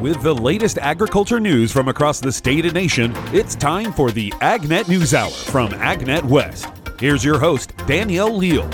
[0.00, 4.30] With the latest agriculture news from across the state and nation, it's time for the
[4.40, 6.68] AgNet News Hour from AgNet West.
[6.98, 8.66] Here's your host, Danielle Leal.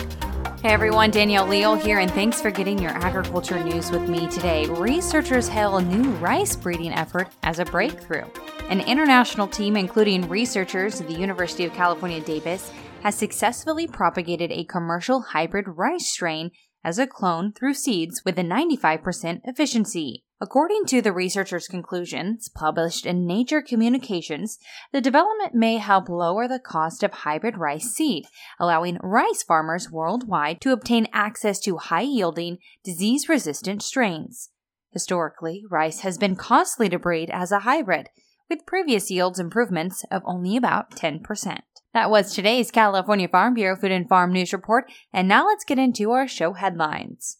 [0.62, 4.66] Hey everyone, Danielle Leal here, and thanks for getting your agriculture news with me today.
[4.66, 8.26] Researchers hail a new rice breeding effort as a breakthrough.
[8.68, 12.70] An international team, including researchers at the University of California, Davis,
[13.02, 16.52] has successfully propagated a commercial hybrid rice strain
[16.84, 20.22] as a clone through seeds with a 95% efficiency.
[20.38, 24.58] According to the researchers' conclusions published in Nature Communications,
[24.92, 28.26] the development may help lower the cost of hybrid rice seed,
[28.60, 34.50] allowing rice farmers worldwide to obtain access to high yielding, disease resistant strains.
[34.92, 38.10] Historically, rice has been costly to breed as a hybrid,
[38.50, 41.60] with previous yields improvements of only about 10%.
[41.94, 44.84] That was today's California Farm Bureau Food and Farm News Report,
[45.14, 47.38] and now let's get into our show headlines.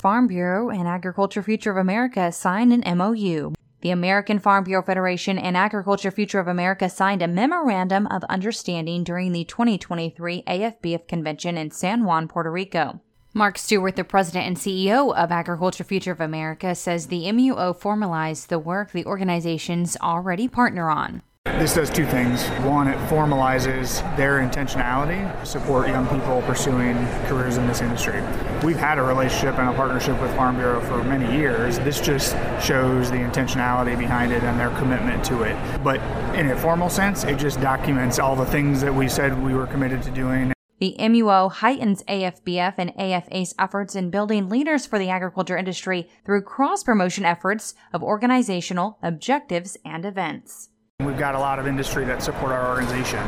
[0.00, 3.52] Farm Bureau and Agriculture Future of America signed an MOU.
[3.82, 9.04] The American Farm Bureau Federation and Agriculture Future of America signed a memorandum of understanding
[9.04, 13.00] during the 2023 AFBF convention in San Juan, Puerto Rico.
[13.34, 18.48] Mark Stewart, the president and CEO of Agriculture Future of America, says the MUO formalized
[18.48, 21.20] the work the organizations already partner on.
[21.60, 22.42] This does two things.
[22.64, 28.22] One, it formalizes their intentionality to support young people pursuing careers in this industry.
[28.64, 31.78] We've had a relationship and a partnership with Farm Bureau for many years.
[31.80, 32.32] This just
[32.64, 35.84] shows the intentionality behind it and their commitment to it.
[35.84, 36.00] But
[36.34, 39.66] in a formal sense, it just documents all the things that we said we were
[39.66, 40.54] committed to doing.
[40.78, 46.40] The MUO heightens AFBF and AFA's efforts in building leaders for the agriculture industry through
[46.40, 50.69] cross promotion efforts of organizational objectives and events.
[51.04, 53.20] We've got a lot of industry that support our organization,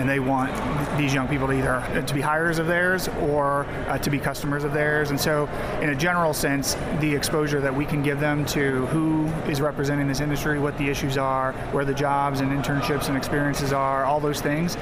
[0.00, 0.50] and they want
[0.96, 4.64] these young people to either to be hires of theirs or uh, to be customers
[4.64, 5.10] of theirs.
[5.10, 5.46] And so,
[5.82, 10.08] in a general sense, the exposure that we can give them to who is representing
[10.08, 14.20] this industry, what the issues are, where the jobs and internships and experiences are, all
[14.20, 14.78] those things,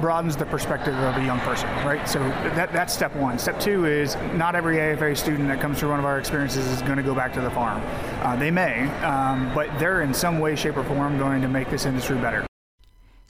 [0.00, 2.08] broadens the perspective of a young person, right?
[2.08, 3.38] So that, that's step one.
[3.38, 6.80] Step two is not every AFA student that comes through one of our experiences is
[6.82, 7.82] going to go back to the farm.
[8.22, 11.68] Uh, they may, um, but they're in some way, shape, or form going to make
[11.68, 12.47] this industry better.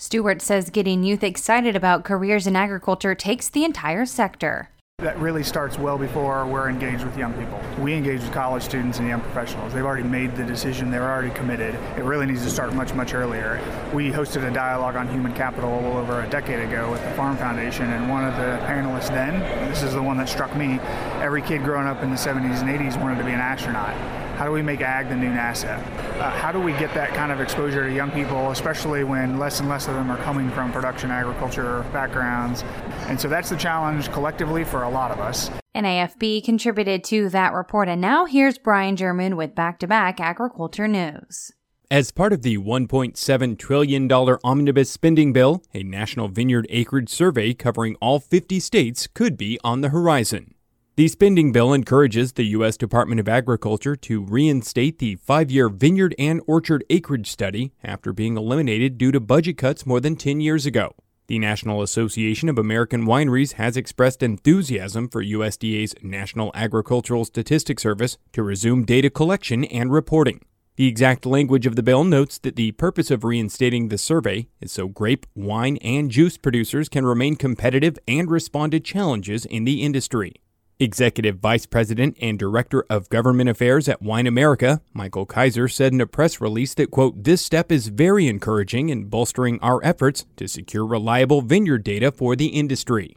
[0.01, 4.71] Stewart says getting youth excited about careers in agriculture takes the entire sector.
[4.99, 7.61] That really starts well before we're engaged with young people.
[7.83, 9.75] We engage with college students and young professionals.
[9.75, 11.75] They've already made the decision, they're already committed.
[11.97, 13.61] It really needs to start much, much earlier.
[13.93, 17.91] We hosted a dialogue on human capital over a decade ago with the Farm Foundation,
[17.91, 20.79] and one of the panelists then, this is the one that struck me,
[21.21, 24.28] every kid growing up in the 70s and 80s wanted to be an astronaut.
[24.39, 25.79] How do we make ag the new NASA?
[26.21, 29.59] Uh, how do we get that kind of exposure to young people, especially when less
[29.59, 32.63] and less of them are coming from production agriculture backgrounds?
[33.09, 35.51] And so that's the challenge collectively for a lot of us.
[35.75, 40.87] NAFB contributed to that report, and now here's Brian German with back to back agriculture
[40.87, 41.51] news.
[41.91, 44.13] As part of the $1.7 trillion
[44.45, 49.81] omnibus spending bill, a national vineyard acreage survey covering all 50 states could be on
[49.81, 50.55] the horizon.
[50.99, 52.77] The spending bill encourages the U.S.
[52.77, 58.37] Department of Agriculture to reinstate the five year vineyard and orchard acreage study after being
[58.37, 60.97] eliminated due to budget cuts more than 10 years ago.
[61.29, 68.19] The National Association of American Wineries has expressed enthusiasm for USDA's National Agricultural Statistics Service
[68.33, 70.41] to resume data collection and reporting.
[70.75, 74.73] The exact language of the bill notes that the purpose of reinstating the survey is
[74.73, 79.85] so grape, wine, and juice producers can remain competitive and respond to challenges in the
[79.85, 80.35] industry.
[80.81, 86.01] Executive Vice President and Director of Government Affairs at Wine America, Michael Kaiser, said in
[86.01, 90.47] a press release that, quote, this step is very encouraging in bolstering our efforts to
[90.47, 93.17] secure reliable vineyard data for the industry.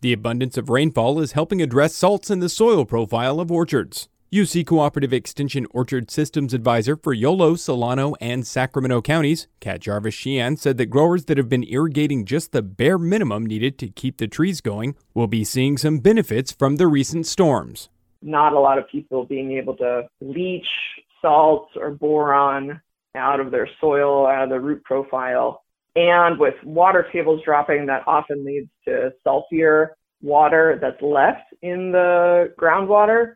[0.00, 4.08] The abundance of rainfall is helping address salts in the soil profile of orchards.
[4.34, 10.76] UC Cooperative Extension Orchard Systems Advisor for Yolo, Solano, and Sacramento counties, Kat Jarvis-Shean, said
[10.76, 14.60] that growers that have been irrigating just the bare minimum needed to keep the trees
[14.60, 17.88] going will be seeing some benefits from the recent storms.
[18.22, 20.66] Not a lot of people being able to leach
[21.22, 22.80] salts or boron
[23.14, 25.62] out of their soil, out of the root profile.
[25.94, 32.52] And with water tables dropping, that often leads to saltier water that's left in the
[32.60, 33.34] groundwater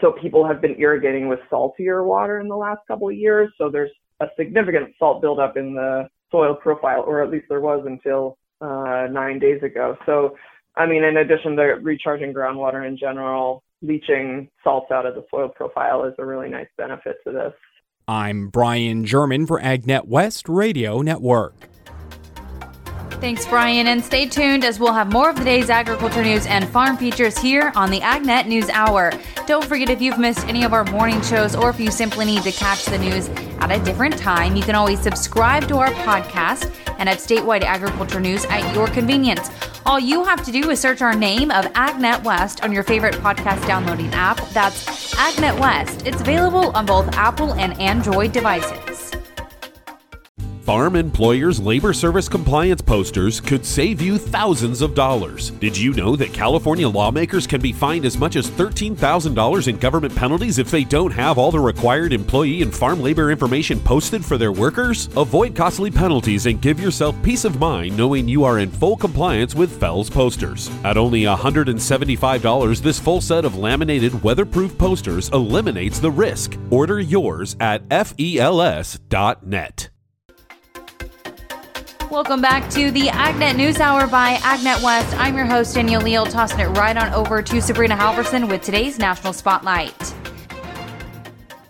[0.00, 3.52] so people have been irrigating with saltier water in the last couple of years.
[3.58, 3.90] So there's
[4.20, 9.06] a significant salt buildup in the soil profile, or at least there was until uh,
[9.10, 9.96] nine days ago.
[10.06, 10.36] So,
[10.76, 15.48] I mean, in addition to recharging groundwater in general, leaching salts out of the soil
[15.48, 17.52] profile is a really nice benefit to this.
[18.06, 21.68] I'm Brian German for AgNet West Radio Network.
[23.20, 26.68] Thanks, Brian, and stay tuned as we'll have more of the day's agriculture news and
[26.68, 29.12] farm features here on the AgNet News Hour.
[29.46, 32.42] Don't forget if you've missed any of our morning shows or if you simply need
[32.44, 33.28] to catch the news
[33.58, 38.20] at a different time, you can always subscribe to our podcast and have statewide agriculture
[38.20, 39.50] news at your convenience.
[39.84, 43.14] All you have to do is search our name of AgNet West on your favorite
[43.16, 44.38] podcast downloading app.
[44.50, 46.06] That's AgNet West.
[46.06, 48.97] It's available on both Apple and Android devices.
[50.68, 55.48] Farm Employers Labor Service compliance posters could save you thousands of dollars.
[55.52, 60.14] Did you know that California lawmakers can be fined as much as $13,000 in government
[60.14, 64.36] penalties if they don't have all the required employee and farm labor information posted for
[64.36, 65.08] their workers?
[65.16, 69.54] Avoid costly penalties and give yourself peace of mind knowing you are in full compliance
[69.54, 70.70] with FELS posters.
[70.84, 76.58] At only $175, this full set of laminated weatherproof posters eliminates the risk.
[76.68, 79.08] Order yours at FELS.net.
[82.10, 85.14] Welcome back to the AgNet News Hour by AgNet West.
[85.18, 88.98] I'm your host, Danielle Leal, tossing it right on over to Sabrina Halverson with today's
[88.98, 90.14] National Spotlight.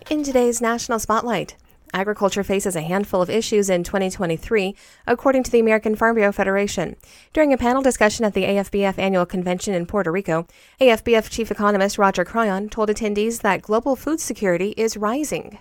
[0.09, 1.57] In today's National Spotlight,
[1.93, 4.75] agriculture faces a handful of issues in 2023,
[5.05, 6.95] according to the American Farm Bureau Federation.
[7.33, 10.47] During a panel discussion at the AFBF annual convention in Puerto Rico,
[10.79, 15.59] AFBF chief economist Roger Cryan told attendees that global food security is rising.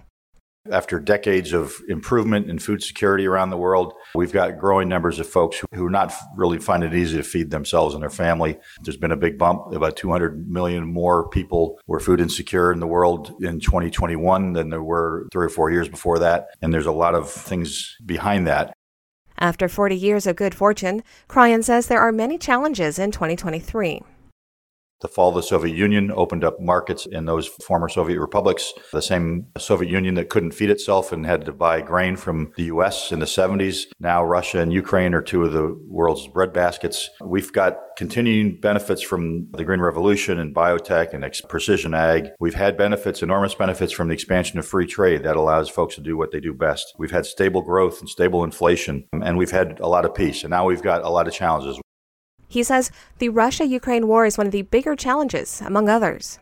[0.71, 5.27] After decades of improvement in food security around the world, we've got growing numbers of
[5.27, 8.59] folks who are not really find it easy to feed themselves and their family.
[8.83, 9.73] There's been a big bump.
[9.73, 14.83] About 200 million more people were food insecure in the world in 2021 than there
[14.83, 16.49] were three or four years before that.
[16.61, 18.75] And there's a lot of things behind that.
[19.39, 24.03] After 40 years of good fortune, Cryan says there are many challenges in 2023.
[25.01, 28.73] The fall of the Soviet Union opened up markets in those former Soviet republics.
[28.93, 32.65] The same Soviet Union that couldn't feed itself and had to buy grain from the
[32.65, 33.87] US in the 70s.
[34.01, 37.11] Now Russia and Ukraine are two of the world's bread baskets.
[37.21, 42.31] We've got continuing benefits from the Green Revolution and biotech and precision ag.
[42.41, 46.01] We've had benefits, enormous benefits from the expansion of free trade that allows folks to
[46.01, 46.95] do what they do best.
[46.99, 50.45] We've had stable growth and stable inflation, and we've had a lot of peace.
[50.45, 51.81] And now we've got a lot of challenges.
[52.49, 56.39] He says the Russia Ukraine war is one of the bigger challenges, among others.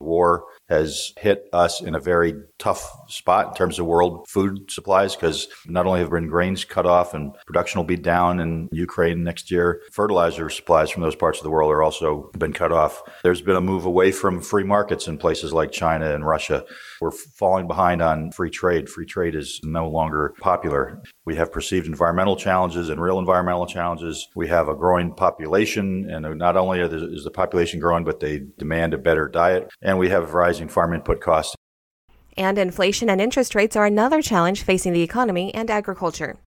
[0.00, 5.16] War has hit us in a very tough spot in terms of world food supplies
[5.16, 9.24] because not only have been grains cut off and production will be down in Ukraine
[9.24, 13.02] next year, fertilizer supplies from those parts of the world are also been cut off.
[13.22, 16.64] There's been a move away from free markets in places like China and Russia.
[17.00, 18.88] We're falling behind on free trade.
[18.88, 21.02] Free trade is no longer popular.
[21.24, 24.28] We have perceived environmental challenges and real environmental challenges.
[24.34, 28.94] We have a growing population, and not only is the population growing, but they demand
[28.94, 29.70] a better diet.
[29.80, 31.54] And we have rising farm input costs.
[32.40, 36.38] And inflation and interest rates are another challenge facing the economy and agriculture.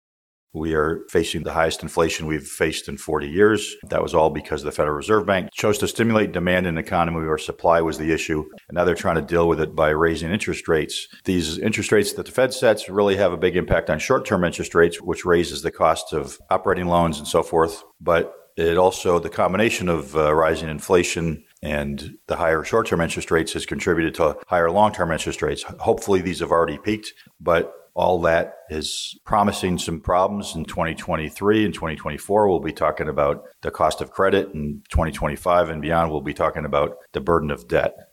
[0.55, 3.77] We are facing the highest inflation we've faced in 40 years.
[3.91, 7.19] That was all because the Federal Reserve Bank chose to stimulate demand in the economy
[7.19, 8.43] where supply was the issue.
[8.71, 11.09] And now they're trying to deal with it by raising interest rates.
[11.25, 14.45] These interest rates that the Fed sets really have a big impact on short term
[14.45, 17.85] interest rates, which raises the cost of operating loans and so forth.
[18.01, 23.31] But it also, the combination of uh, rising inflation and the higher short term interest
[23.31, 25.63] rates has contributed to higher long term interest rates.
[25.63, 31.75] Hopefully, these have already peaked, but all that is promising some problems in 2023 and
[31.75, 32.49] 2024.
[32.49, 34.51] We'll be talking about the cost of credit.
[34.55, 38.12] In 2025 and beyond, we'll be talking about the burden of debt.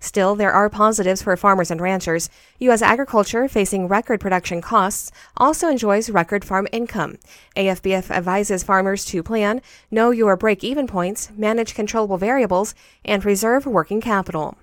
[0.00, 2.30] Still, there are positives for farmers and ranchers.
[2.60, 2.82] U.S.
[2.82, 7.18] agriculture, facing record production costs, also enjoys record farm income.
[7.56, 12.74] AFBF advises farmers to plan, know your break even points, manage controllable variables,
[13.04, 14.56] and preserve working capital.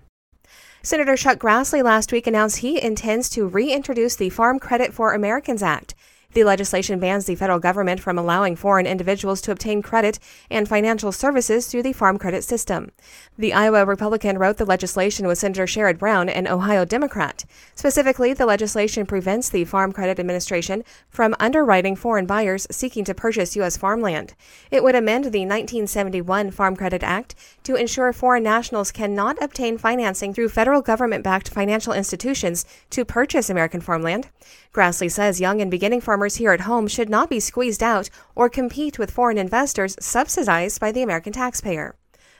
[0.81, 5.63] Senator Chuck Grassley last week announced he intends to reintroduce the Farm Credit for Americans
[5.63, 5.95] Act.
[6.35, 11.13] The legislation bans the federal government from allowing foreign individuals to obtain credit and financial
[11.13, 12.91] services through the farm credit system.
[13.37, 17.45] The Iowa Republican wrote the legislation with Senator Sherrod Brown, an Ohio Democrat.
[17.73, 23.55] Specifically, the legislation prevents the Farm Credit Administration from underwriting foreign buyers seeking to purchase
[23.55, 23.77] U.S.
[23.77, 24.33] farmland.
[24.71, 30.33] It would amend the 1971 Farm Credit Act to ensure foreign nationals cannot obtain financing
[30.33, 34.27] through federal government backed financial institutions to purchase American farmland.
[34.75, 38.49] Grassley says young and beginning farmers here at home should not be squeezed out or
[38.49, 41.95] compete with foreign investors subsidized by the American taxpayer.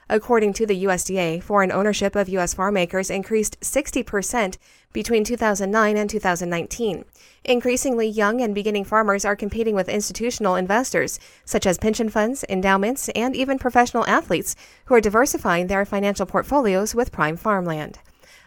[0.10, 2.54] According to the USDA, foreign ownership of U.S.
[2.54, 4.58] farm acres increased 60%
[4.92, 7.06] between 2009 and 2019.
[7.46, 13.08] Increasingly, young and beginning farmers are competing with institutional investors, such as pension funds, endowments,
[13.16, 18.00] and even professional athletes, who are diversifying their financial portfolios with prime farmland.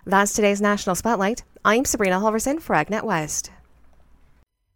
[0.05, 1.43] That's today's National Spotlight.
[1.65, 3.51] I'm Sabrina Halverson for AgNet West.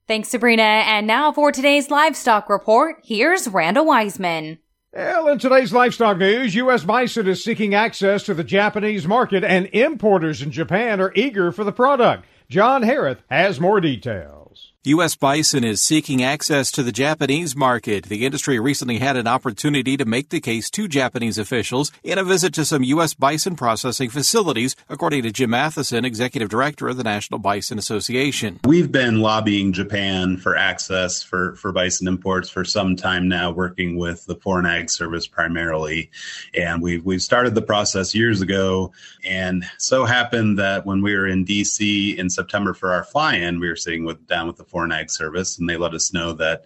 [0.08, 0.62] Thanks, Sabrina.
[0.62, 4.58] And now for today's livestock report, here's Randall Wiseman.
[4.92, 6.84] Well, in today's livestock news, U.S.
[6.84, 11.64] bison is seeking access to the Japanese market, and importers in Japan are eager for
[11.64, 12.26] the product.
[12.50, 14.41] John Harris has more details.
[14.84, 15.14] U.S.
[15.14, 18.06] bison is seeking access to the Japanese market.
[18.06, 22.24] The industry recently had an opportunity to make the case to Japanese officials in a
[22.24, 23.14] visit to some U.S.
[23.14, 28.58] bison processing facilities, according to Jim Matheson, executive director of the National Bison Association.
[28.64, 33.96] We've been lobbying Japan for access for, for bison imports for some time now, working
[33.96, 36.10] with the Foreign Ag Service primarily.
[36.58, 38.90] And we've, we've started the process years ago.
[39.24, 42.18] And so happened that when we were in D.C.
[42.18, 45.10] in September for our fly in, we were sitting with down with the Foreign Ag
[45.10, 46.64] Service, and they let us know that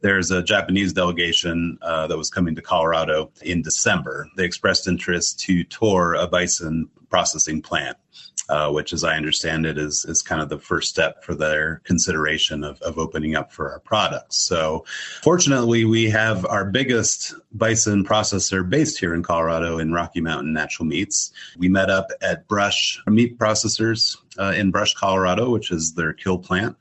[0.00, 4.28] there's a Japanese delegation uh, that was coming to Colorado in December.
[4.36, 7.98] They expressed interest to tour a bison processing plant
[8.50, 11.80] uh, which, as I understand it, is is kind of the first step for their
[11.84, 14.42] consideration of, of opening up for our products.
[14.42, 14.84] So,
[15.22, 20.86] fortunately, we have our biggest bison processor based here in Colorado in Rocky Mountain Natural
[20.86, 21.32] Meats.
[21.56, 26.38] We met up at Brush Meat Processors uh, in Brush, Colorado, which is their kill
[26.38, 26.76] plant,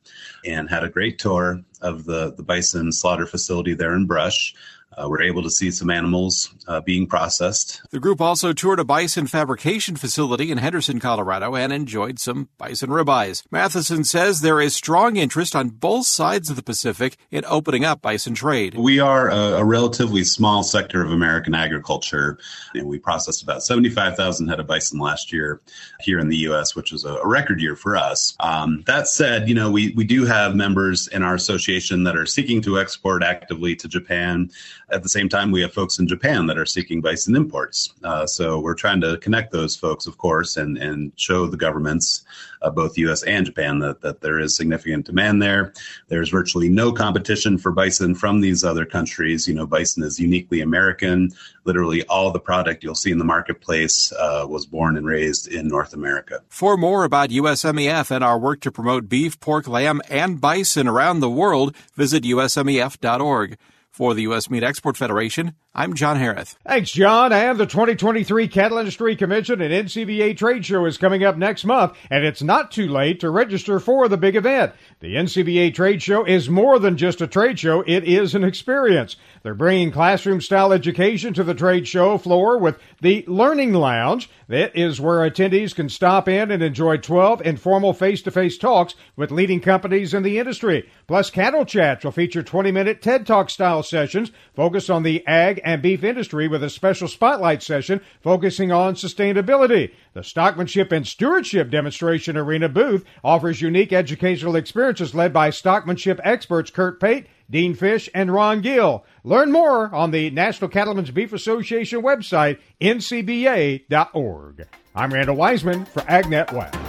[0.45, 4.55] and had a great tour of the the bison slaughter facility there in Brush
[4.99, 7.81] uh, we're able to see some animals uh, being processed.
[7.91, 12.89] The group also toured a bison fabrication facility in Henderson, Colorado, and enjoyed some bison
[12.89, 13.43] ribeyes.
[13.51, 18.01] Matheson says there is strong interest on both sides of the Pacific in opening up
[18.01, 18.75] bison trade.
[18.75, 22.37] We are a, a relatively small sector of American agriculture,
[22.73, 25.61] and we processed about 75,000 head of bison last year
[25.99, 28.35] here in the U.S., which was a, a record year for us.
[28.39, 32.25] Um, that said, you know, we, we do have members in our association that are
[32.25, 34.51] seeking to export actively to Japan.
[34.91, 37.93] At the same time, we have folks in Japan that are seeking bison imports.
[38.03, 42.23] Uh, so we're trying to connect those folks, of course, and, and show the governments,
[42.61, 43.23] uh, both U.S.
[43.23, 45.73] and Japan, that, that there is significant demand there.
[46.07, 49.47] There's virtually no competition for bison from these other countries.
[49.47, 51.31] You know, bison is uniquely American.
[51.65, 55.67] Literally all the product you'll see in the marketplace uh, was born and raised in
[55.67, 56.41] North America.
[56.47, 61.19] For more about USMEF and our work to promote beef, pork, lamb, and bison around
[61.19, 63.57] the world, visit usmef.org.
[63.91, 64.49] For the U.S.
[64.49, 66.55] Meat Export Federation, I'm John Harris.
[66.65, 67.33] Thanks, John.
[67.33, 71.97] And the 2023 Cattle Industry Convention and NCBA Trade Show is coming up next month,
[72.09, 74.73] and it's not too late to register for the big event.
[74.99, 79.17] The NCBA Trade Show is more than just a trade show, it is an experience.
[79.43, 84.29] They're bringing classroom style education to the trade show floor with the Learning Lounge.
[84.47, 88.95] That is where attendees can stop in and enjoy 12 informal face to face talks
[89.15, 90.89] with leading companies in the industry.
[91.05, 95.61] Plus, Cattle Chats will feature 20 minute TED Talk style sessions focused on the ag
[95.63, 99.91] and beef industry with a special spotlight session focusing on sustainability.
[100.13, 106.71] The Stockmanship and Stewardship Demonstration Arena booth offers unique educational experiences led by stockmanship experts
[106.71, 109.03] Curt Pate Dean Fish, and Ron Gill.
[109.23, 114.67] Learn more on the National Cattlemen's Beef Association website, ncba.org.
[114.95, 116.88] I'm Randall Wiseman for AgNet West.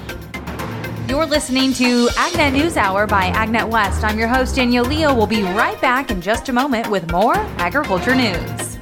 [1.10, 4.04] You're listening to AgNet News Hour by AgNet West.
[4.04, 5.16] I'm your host, Danielle Leal.
[5.16, 8.78] We'll be right back in just a moment with more agriculture news.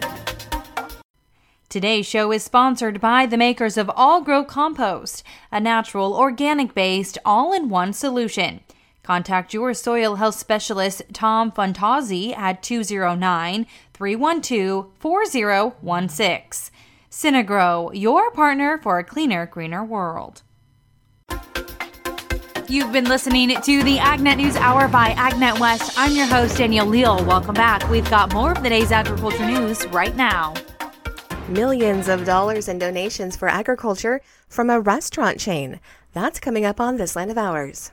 [1.71, 7.17] Today's show is sponsored by the makers of All Grow Compost, a natural, organic based,
[7.25, 8.61] all in one solution.
[9.03, 16.75] Contact your soil health specialist, Tom Fantazzi, at 209 312 4016.
[17.11, 20.43] Synagro, your partner for a cleaner, greener world.
[22.71, 25.95] You've been listening to the AgNet News Hour by AgNet West.
[25.97, 27.25] I'm your host, Danielle Leal.
[27.25, 27.89] Welcome back.
[27.89, 30.53] We've got more of the day's agriculture news right now.
[31.49, 34.21] Millions of dollars in donations for agriculture
[34.51, 35.81] from a restaurant chain.
[36.13, 37.91] That's coming up on This Land of Ours.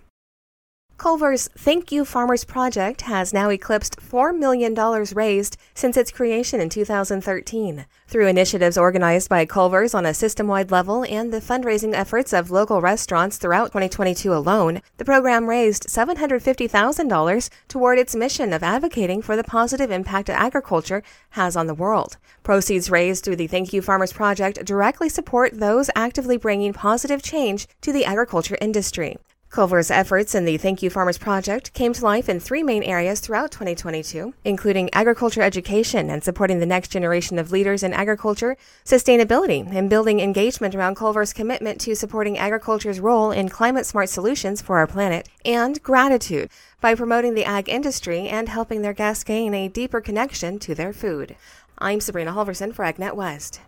[0.98, 4.74] Culver's Thank You Farmers Project has now eclipsed $4 million
[5.14, 7.86] raised since its creation in 2013.
[8.08, 12.50] Through initiatives organized by Culver's on a system wide level and the fundraising efforts of
[12.50, 19.36] local restaurants throughout 2022 alone, the program raised $750,000 toward its mission of advocating for
[19.36, 22.16] the positive impact agriculture has on the world.
[22.42, 27.68] Proceeds raised through the Thank You Farmers Project directly support those actively bringing positive change
[27.82, 29.18] to the agriculture industry.
[29.56, 33.22] Culver's efforts in the Thank You Farmers Project came to life in three main areas
[33.22, 39.66] throughout 2022, including agriculture education and supporting the next generation of leaders in agriculture, sustainability,
[39.74, 44.78] and building engagement around Culver's commitment to supporting agriculture's role in climate smart solutions for
[44.78, 46.50] our planet, and gratitude
[46.82, 50.92] by promoting the ag industry and helping their guests gain a deeper connection to their
[50.92, 51.38] food.
[51.78, 53.62] I'm Sabrina Halverson for AgNet West.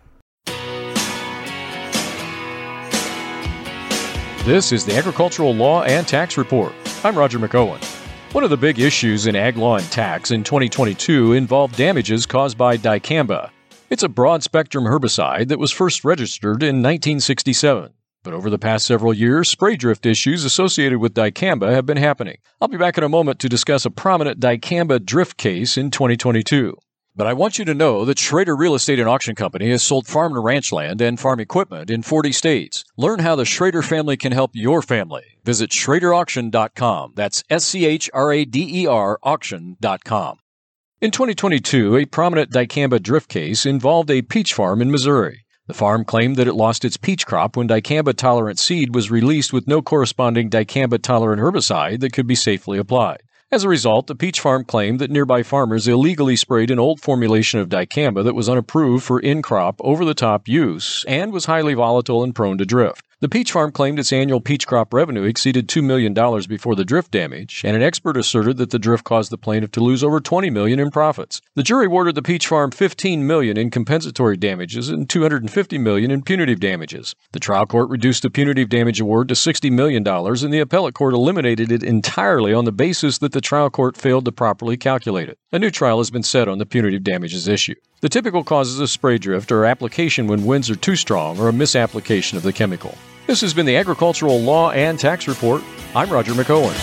[4.48, 6.72] This is the Agricultural Law and Tax Report.
[7.04, 7.84] I'm Roger McEowen.
[8.32, 12.56] One of the big issues in ag law and tax in 2022 involved damages caused
[12.56, 13.50] by dicamba.
[13.90, 17.92] It's a broad spectrum herbicide that was first registered in 1967.
[18.22, 22.38] But over the past several years, spray drift issues associated with dicamba have been happening.
[22.58, 26.74] I'll be back in a moment to discuss a prominent dicamba drift case in 2022.
[27.18, 30.06] But I want you to know that Schrader Real Estate and Auction Company has sold
[30.06, 32.84] farm and ranch land and farm equipment in 40 states.
[32.96, 35.24] Learn how the Schrader family can help your family.
[35.44, 37.14] Visit schraderauction.com.
[37.16, 40.38] That's S C H R A D E R auction.com.
[41.00, 45.44] In 2022, a prominent dicamba drift case involved a peach farm in Missouri.
[45.66, 49.52] The farm claimed that it lost its peach crop when dicamba tolerant seed was released
[49.52, 53.24] with no corresponding dicamba tolerant herbicide that could be safely applied.
[53.50, 57.58] As a result, the peach farm claimed that nearby farmers illegally sprayed an old formulation
[57.60, 61.72] of dicamba that was unapproved for in crop, over the top use and was highly
[61.72, 63.07] volatile and prone to drift.
[63.20, 66.14] The peach farm claimed its annual peach crop revenue exceeded $2 million
[66.48, 69.80] before the drift damage, and an expert asserted that the drift caused the plaintiff to
[69.80, 71.40] lose over 20 million in profits.
[71.56, 76.22] The jury awarded the peach farm 15 million in compensatory damages and 250 million in
[76.22, 77.16] punitive damages.
[77.32, 81.12] The trial court reduced the punitive damage award to $60 million, and the appellate court
[81.12, 85.40] eliminated it entirely on the basis that the trial court failed to properly calculate it.
[85.50, 87.74] A new trial has been set on the punitive damages issue.
[88.00, 91.52] The typical causes of spray drift are application when winds are too strong or a
[91.52, 92.96] misapplication of the chemical.
[93.26, 95.64] This has been the Agricultural Law and Tax Report.
[95.96, 96.76] I'm Roger McEowen.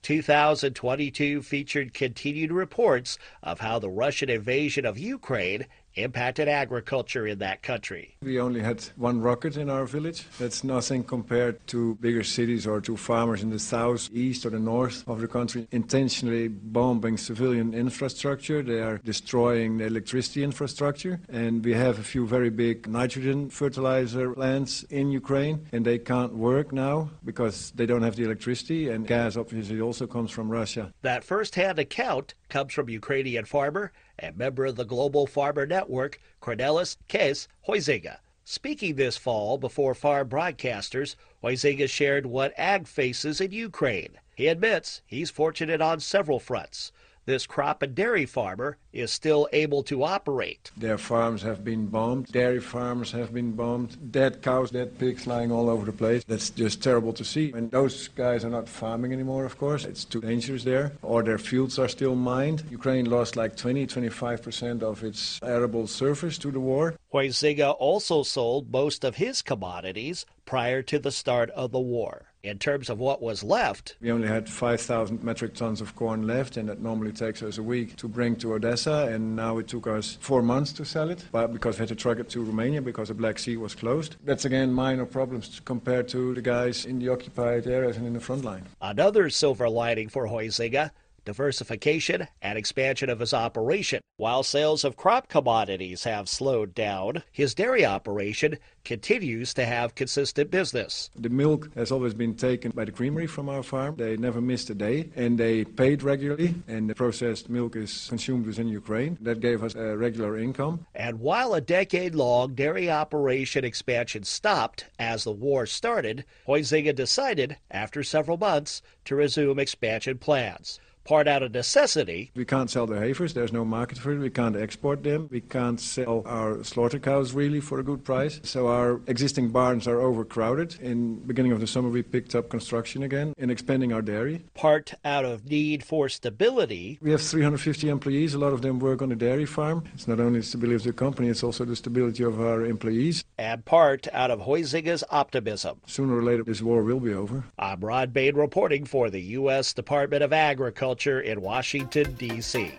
[0.00, 7.26] Two thousand twenty-two featured continued reports of how the Russian invasion of Ukraine impacted agriculture
[7.26, 8.16] in that country.
[8.22, 10.26] We only had one rocket in our village.
[10.38, 14.58] That's nothing compared to bigger cities or to farmers in the south, east, or the
[14.58, 18.62] north of the country intentionally bombing civilian infrastructure.
[18.62, 21.20] They are destroying the electricity infrastructure.
[21.28, 26.34] And we have a few very big nitrogen fertilizer plants in Ukraine, and they can't
[26.34, 30.92] work now because they don't have the electricity, and gas obviously also comes from Russia.
[31.02, 36.20] That first hand account comes from Ukrainian farmer and member of the Global Farmer Network,
[36.40, 38.18] Cornelis Kees Huizinga.
[38.44, 44.18] Speaking this fall before farm broadcasters, Huizinga shared what ag faces in Ukraine.
[44.34, 46.92] He admits he's fortunate on several fronts
[47.30, 50.70] this crop and dairy farmer is still able to operate.
[50.76, 55.52] Their farms have been bombed, dairy farms have been bombed, dead cows, dead pigs lying
[55.52, 56.24] all over the place.
[56.24, 57.52] That's just terrible to see.
[57.52, 59.84] And those guys are not farming anymore, of course.
[59.84, 60.92] It's too dangerous there.
[61.02, 62.64] Or their fields are still mined.
[62.70, 66.96] Ukraine lost like 20, 25% of its arable surface to the war.
[67.12, 72.29] Huizinga also sold most of his commodities prior to the start of the war.
[72.42, 76.56] In terms of what was left, we only had 5,000 metric tons of corn left,
[76.56, 79.10] and that normally takes us a week to bring to Odessa.
[79.12, 81.94] And now it took us four months to sell it, but because we had to
[81.94, 84.16] truck it to Romania because the Black Sea was closed.
[84.24, 88.20] That's again minor problems compared to the guys in the occupied areas and in the
[88.20, 88.64] front line.
[88.80, 90.92] Another silver lining for Huizinga
[91.30, 94.00] diversification, and expansion of his operation.
[94.16, 100.50] While sales of crop commodities have slowed down, his dairy operation continues to have consistent
[100.50, 101.08] business.
[101.14, 103.94] The milk has always been taken by the creamery from our farm.
[103.96, 108.46] They never missed a day and they paid regularly and the processed milk is consumed
[108.46, 109.16] within Ukraine.
[109.20, 110.86] That gave us a regular income.
[110.94, 118.02] And while a decade-long dairy operation expansion stopped as the war started, Huizinga decided after
[118.02, 122.30] several months to resume expansion plans part out of necessity.
[122.36, 123.34] We can't sell the heifers.
[123.34, 124.18] There's no market for it.
[124.18, 125.28] We can't export them.
[125.28, 128.38] We can't sell our slaughter cows really for a good price.
[128.44, 130.78] So our existing barns are overcrowded.
[130.80, 134.44] In beginning of the summer, we picked up construction again and expanding our dairy.
[134.54, 137.00] Part out of need for stability.
[137.02, 138.34] We have 350 employees.
[138.34, 139.82] A lot of them work on a dairy farm.
[139.94, 143.24] It's not only the stability of the company, it's also the stability of our employees.
[143.36, 145.80] And part out of Huizinga's optimism.
[145.86, 147.42] Sooner or later, this war will be over.
[147.58, 149.74] I'm Rod Bain reporting for the U.S.
[149.74, 152.72] Department of Agriculture in Washington, D.C.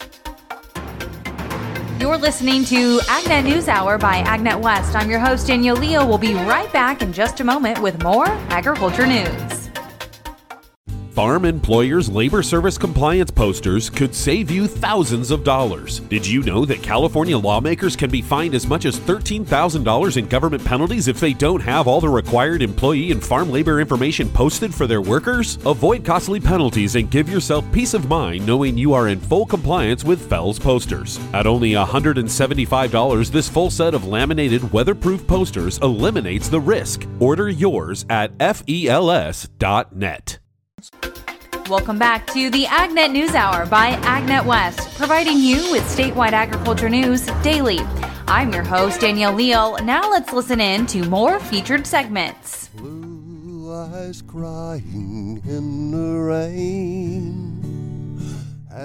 [1.99, 4.95] You're listening to AgNet News Hour by AgNet West.
[4.95, 6.07] I'm your host, Danielle Leal.
[6.07, 9.60] We'll be right back in just a moment with more agriculture news.
[11.11, 15.99] Farm Employers Labor Service compliance posters could save you thousands of dollars.
[15.99, 20.63] Did you know that California lawmakers can be fined as much as $13,000 in government
[20.63, 24.87] penalties if they don't have all the required employee and farm labor information posted for
[24.87, 25.57] their workers?
[25.65, 30.05] Avoid costly penalties and give yourself peace of mind knowing you are in full compliance
[30.05, 31.19] with FELS posters.
[31.33, 37.05] At only $175, this full set of laminated weatherproof posters eliminates the risk.
[37.19, 39.41] Order yours at fels.net.
[41.71, 46.89] Welcome back to the AgNet News Hour by AgNet West, providing you with statewide agriculture
[46.89, 47.79] news daily.
[48.27, 49.77] I'm your host, Danielle Leal.
[49.81, 52.67] Now let's listen in to more featured segments.
[52.75, 58.17] Blue eyes crying in the rain.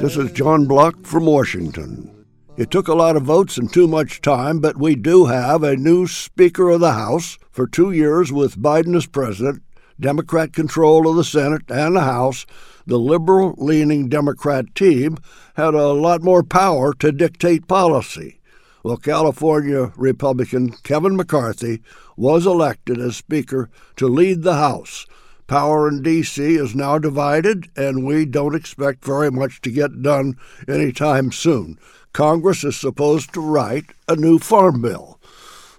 [0.01, 2.25] This is John Block from Washington.
[2.57, 5.77] It took a lot of votes and too much time, but we do have a
[5.77, 9.65] new Speaker of the House for two years with Biden as president,
[9.99, 12.47] Democrat control of the Senate and the House.
[12.87, 15.19] The liberal leaning Democrat team
[15.55, 18.39] had a lot more power to dictate policy.
[18.85, 21.83] Well, California Republican Kevin McCarthy
[22.17, 25.07] was elected as Speaker to lead the House.
[25.49, 26.55] Power in D.C.
[26.55, 30.37] is now divided, and we don't expect very much to get done
[30.69, 31.79] anytime soon.
[32.13, 35.21] Congress is supposed to write a new farm bill.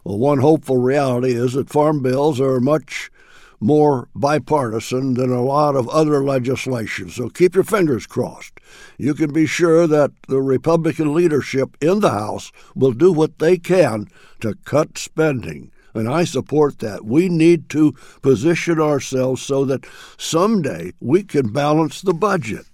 [0.04, 3.10] Well, one hopeful reality is that farm bills are much
[3.60, 7.10] more bipartisan than a lot of other legislation.
[7.10, 8.60] So keep your fingers crossed.
[8.98, 13.58] You can be sure that the Republican leadership in the House will do what they
[13.58, 14.08] can
[14.42, 15.72] to cut spending.
[15.94, 17.06] And I support that.
[17.06, 22.66] We need to position ourselves so that someday we can balance the budget.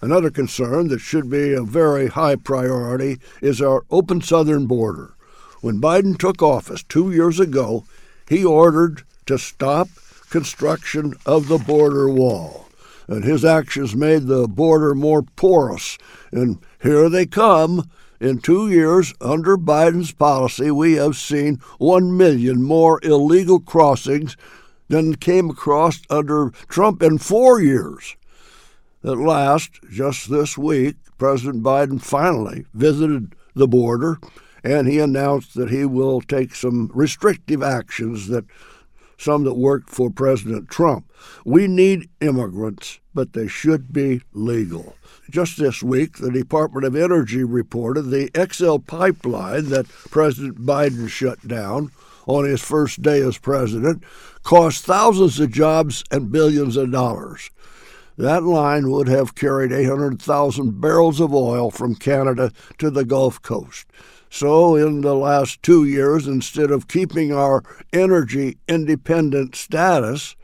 [0.00, 5.14] Another concern that should be a very high priority is our open southern border.
[5.60, 7.84] When Biden took office two years ago,
[8.28, 9.88] he ordered to stop
[10.30, 12.66] construction of the border wall.
[13.06, 15.96] And his actions made the border more porous.
[16.32, 17.90] And here they come.
[18.20, 24.36] In two years, under Biden's policy, we have seen one million more illegal crossings
[24.88, 28.16] than came across under Trump in four years.
[29.04, 34.18] At last, just this week, President Biden finally visited the border
[34.64, 38.44] and he announced that he will take some restrictive actions that
[39.18, 41.12] some that worked for President Trump.
[41.44, 44.96] We need immigrants, but they should be legal.
[45.28, 51.46] Just this week, the Department of Energy reported the XL pipeline that President Biden shut
[51.46, 51.90] down
[52.26, 54.04] on his first day as president
[54.42, 57.50] cost thousands of jobs and billions of dollars.
[58.16, 63.86] That line would have carried 800,000 barrels of oil from Canada to the Gulf Coast.
[64.30, 70.36] So, in the last two years, instead of keeping our energy independent status,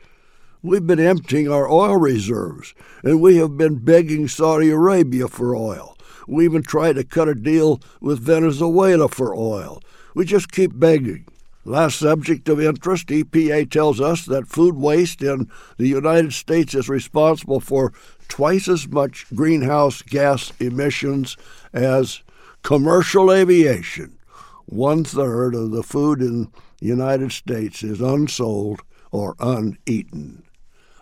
[0.63, 5.95] we've been emptying our oil reserves, and we have been begging Saudi Arabia for oil.
[6.27, 9.81] We even tried to cut a deal with Venezuela for oil.
[10.15, 11.27] We just keep begging.
[11.67, 16.87] Last subject of interest EPA tells us that food waste in the United States is
[16.87, 17.91] responsible for
[18.27, 21.37] twice as much greenhouse gas emissions
[21.73, 22.21] as
[22.65, 24.17] commercial aviation.
[24.65, 30.43] One third of the food in the United States is unsold or uneaten.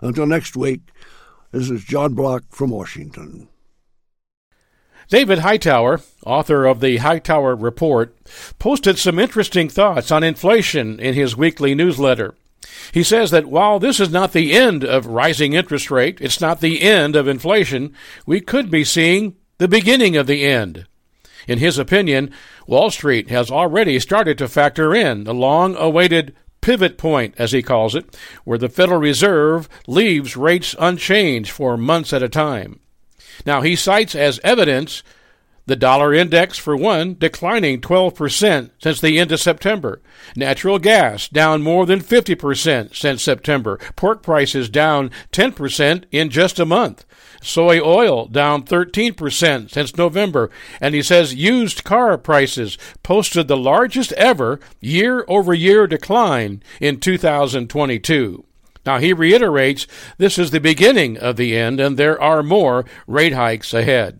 [0.02, 0.82] Until next week,
[1.52, 3.48] this is John Block from Washington.
[5.08, 8.14] David Hightower, author of the Hightower Report,
[8.60, 12.36] posted some interesting thoughts on inflation in his weekly newsletter.
[12.92, 16.60] He says that while this is not the end of rising interest rate, it's not
[16.60, 17.94] the end of inflation,
[18.26, 20.88] we could be seeing the beginning of the end.
[21.48, 22.32] In his opinion,
[22.68, 27.62] Wall Street has already started to factor in the long awaited pivot point, as he
[27.62, 32.80] calls it, where the Federal Reserve leaves rates unchanged for months at a time.
[33.46, 35.04] Now, he cites as evidence
[35.66, 40.02] the dollar index, for one, declining 12% since the end of September.
[40.36, 43.80] Natural gas down more than 50% since September.
[43.96, 47.06] Pork prices down 10% in just a month.
[47.42, 50.50] Soy oil down 13% since November.
[50.82, 57.00] And he says used car prices posted the largest ever year over year decline in
[57.00, 58.46] 2022.
[58.86, 63.34] Now, he reiterates this is the beginning of the end, and there are more rate
[63.34, 64.20] hikes ahead.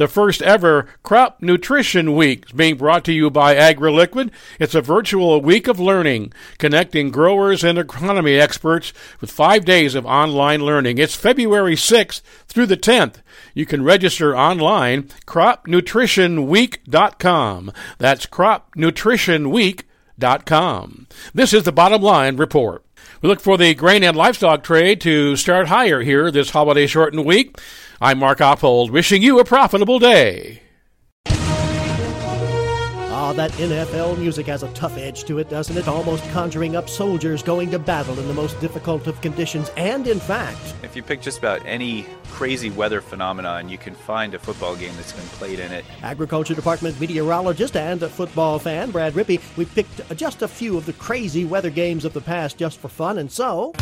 [0.00, 4.30] The first ever Crop Nutrition Week is being brought to you by AgroLiquid.
[4.58, 10.06] It's a virtual week of learning, connecting growers and agronomy experts with five days of
[10.06, 10.96] online learning.
[10.96, 13.16] It's February 6th through the 10th.
[13.52, 17.72] You can register online, cropnutritionweek.com.
[17.98, 21.06] That's cropnutritionweek.com.
[21.34, 22.86] This is the bottom line report.
[23.22, 27.26] We look for the grain and livestock trade to start higher here this holiday shortened
[27.26, 27.58] week.
[28.00, 30.62] I'm Mark Oppold, wishing you a profitable day.
[33.30, 35.86] Ah, that NFL music has a tough edge to it, doesn't it?
[35.86, 39.70] Almost conjuring up soldiers going to battle in the most difficult of conditions.
[39.76, 44.34] And in fact, if you pick just about any crazy weather phenomenon, you can find
[44.34, 45.84] a football game that's been played in it.
[46.02, 50.84] Agriculture Department meteorologist and a football fan, Brad Rippey, we picked just a few of
[50.84, 53.72] the crazy weather games of the past just for fun, and so.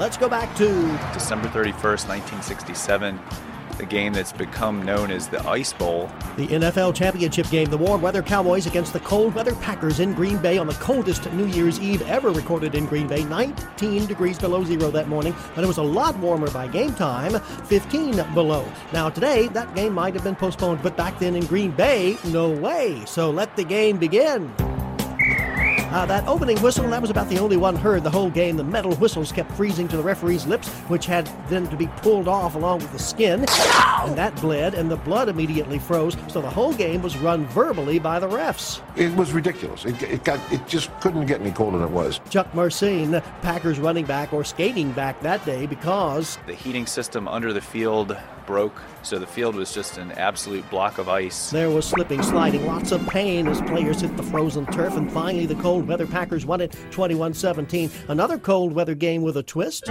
[0.00, 0.66] Let's go back to
[1.14, 3.20] December 31st, 1967.
[3.78, 6.10] The game that's become known as the Ice Bowl.
[6.36, 10.38] The NFL championship game, the warm weather Cowboys against the cold weather Packers in Green
[10.38, 13.24] Bay on the coldest New Year's Eve ever recorded in Green Bay.
[13.24, 17.40] 19 degrees below zero that morning, but it was a lot warmer by game time,
[17.40, 18.64] 15 below.
[18.92, 22.50] Now, today, that game might have been postponed, but back then in Green Bay, no
[22.50, 23.02] way.
[23.06, 24.54] So let the game begin.
[25.90, 28.56] Uh, that opening whistle, that was about the only one heard the whole game.
[28.56, 32.28] The metal whistles kept freezing to the referee's lips, which had then to be pulled
[32.28, 33.46] off along with the skin.
[33.48, 37.98] And that bled, and the blood immediately froze, so the whole game was run verbally
[37.98, 38.80] by the refs.
[38.96, 39.84] It was ridiculous.
[39.84, 42.20] It, it got it just couldn't get any colder than it was.
[42.30, 47.52] Chuck Mercein, Packers running back or skating back that day because The heating system under
[47.52, 48.16] the field
[48.46, 51.50] broke, so the field was just an absolute block of ice.
[51.50, 55.46] There was slipping, sliding, lots of pain as players hit the frozen turf, and finally
[55.46, 57.90] the cold weather Packers won it 21 17.
[58.08, 59.84] Another cold weather game with a twist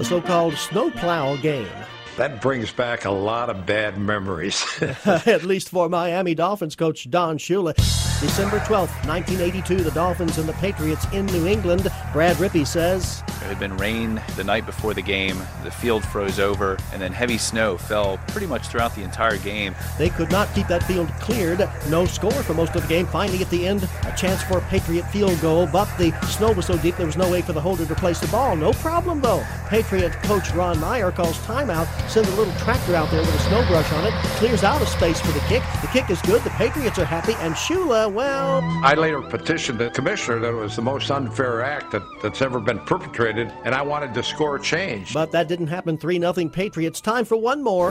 [0.00, 1.68] the so called snowplow game.
[2.16, 4.64] That brings back a lot of bad memories.
[5.04, 7.74] At least for Miami Dolphins coach Don Shula.
[8.20, 11.88] December 12th, 1982, the Dolphins and the Patriots in New England.
[12.12, 16.40] Brad Rippey says There had been rain the night before the game, the field froze
[16.40, 19.76] over, and then heavy snow fell pretty much throughout the entire game.
[19.96, 21.68] they could not keep that field cleared.
[21.88, 23.06] No score for most of the game.
[23.06, 26.66] Finally, at the end, a chance for a Patriot field goal, but the snow was
[26.66, 28.56] so deep there was no way for the holder to place the ball.
[28.56, 29.44] No problem, though.
[29.68, 33.64] Patriot coach Ron Meyer calls timeout, sends a little tractor out there with a snow
[33.68, 35.62] brush on it, clears out a space for the kick.
[35.80, 36.42] The kick is good.
[36.42, 40.74] The Patriots are happy, and Shula, well, I later petitioned the commissioner that it was
[40.74, 45.14] the most unfair act that, that's ever been perpetrated, and I wanted the score changed.
[45.14, 45.96] But that didn't happen.
[45.96, 47.00] 3 0 Patriots.
[47.00, 47.90] Time for one more.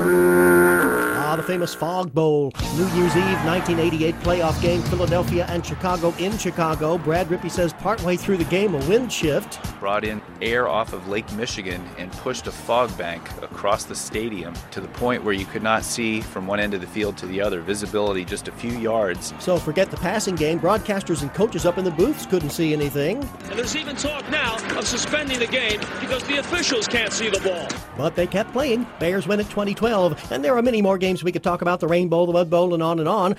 [1.30, 2.52] Ah, the famous Fog Bowl.
[2.76, 6.98] New Year's Eve 1988 playoff game, Philadelphia and Chicago in Chicago.
[6.98, 9.60] Brad Rippey says partway through the game, a wind shift.
[9.80, 14.54] Brought in air off of Lake Michigan and pushed a fog bank across the stadium
[14.72, 17.28] to the point where you could not see from one end of the field to
[17.28, 17.62] the other.
[17.62, 19.34] Visibility just a few yards.
[19.39, 20.60] So forget the passing game.
[20.60, 23.17] Broadcasters and coaches up in the booths couldn't see anything.
[23.50, 27.40] And there's even talk now of suspending the game because the officials can't see the
[27.42, 27.68] ball.
[27.98, 28.88] But they kept playing.
[29.00, 30.32] Bears win at 2012.
[30.32, 32.50] And there are many more games we could talk about the Rain Bowl, the Mud
[32.50, 33.36] Bowl, and on and on.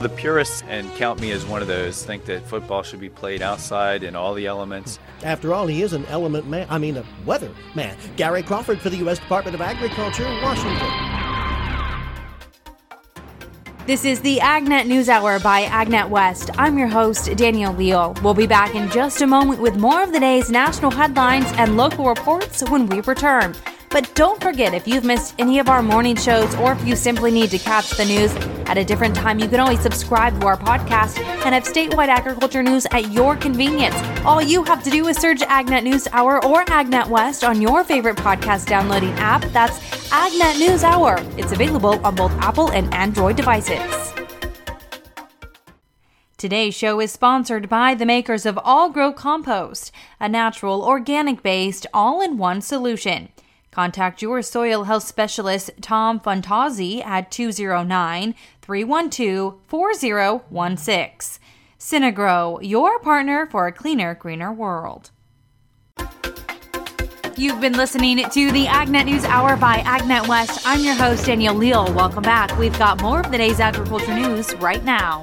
[0.00, 3.42] The purists, and count me as one of those, think that football should be played
[3.42, 4.98] outside in all the elements.
[5.22, 6.66] After all, he is an element man.
[6.70, 7.98] I mean, a weather man.
[8.16, 9.18] Gary Crawford for the U.S.
[9.18, 11.19] Department of Agriculture, Washington.
[13.90, 16.48] This is the AgNet News Hour by AgNet West.
[16.56, 18.14] I'm your host, Danielle Leal.
[18.22, 21.76] We'll be back in just a moment with more of the day's national headlines and
[21.76, 23.56] local reports when we return.
[23.90, 27.32] But don't forget, if you've missed any of our morning shows or if you simply
[27.32, 28.32] need to catch the news
[28.68, 32.62] at a different time, you can always subscribe to our podcast and have statewide agriculture
[32.62, 33.96] news at your convenience.
[34.24, 37.82] All you have to do is search AgNet News Hour or AgNet West on your
[37.82, 39.42] favorite podcast downloading app.
[39.46, 41.18] That's AgNet News Hour.
[41.36, 44.14] It's available on both Apple and Android devices.
[46.38, 51.88] Today's show is sponsored by the makers of All Grow Compost, a natural, organic based,
[51.92, 53.30] all in one solution.
[53.70, 61.40] Contact your soil health specialist, Tom Fantazzi, at 209 312 4016.
[61.78, 65.10] Synagro, your partner for a cleaner, greener world.
[67.36, 70.60] You've been listening to the AgNet News Hour by AgNet West.
[70.66, 71.90] I'm your host, Danielle Leal.
[71.94, 72.58] Welcome back.
[72.58, 75.22] We've got more of the day's agriculture news right now.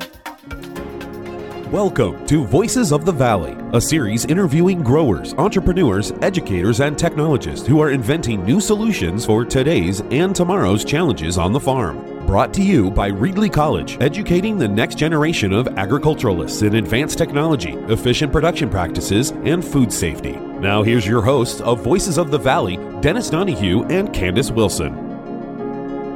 [1.71, 7.81] Welcome to Voices of the Valley, a series interviewing growers, entrepreneurs, educators, and technologists who
[7.81, 12.25] are inventing new solutions for today's and tomorrow's challenges on the farm.
[12.25, 17.73] Brought to you by Reedley College, educating the next generation of agriculturalists in advanced technology,
[17.89, 20.37] efficient production practices, and food safety.
[20.37, 25.06] Now, here's your hosts of Voices of the Valley, Dennis Donohue and Candace Wilson.